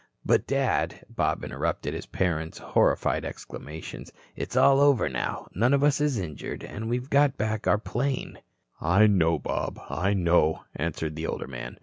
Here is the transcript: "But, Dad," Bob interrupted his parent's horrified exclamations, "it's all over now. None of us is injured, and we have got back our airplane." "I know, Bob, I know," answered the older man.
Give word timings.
"But, 0.25 0.47
Dad," 0.47 1.05
Bob 1.11 1.43
interrupted 1.43 1.93
his 1.93 2.07
parent's 2.07 2.57
horrified 2.57 3.23
exclamations, 3.23 4.11
"it's 4.35 4.57
all 4.57 4.79
over 4.79 5.07
now. 5.07 5.47
None 5.53 5.75
of 5.75 5.83
us 5.83 6.01
is 6.01 6.17
injured, 6.17 6.63
and 6.63 6.89
we 6.89 6.95
have 6.95 7.11
got 7.11 7.37
back 7.37 7.67
our 7.67 7.73
airplane." 7.73 8.39
"I 8.81 9.05
know, 9.05 9.37
Bob, 9.37 9.79
I 9.91 10.15
know," 10.15 10.63
answered 10.75 11.15
the 11.15 11.27
older 11.27 11.45
man. 11.45 11.77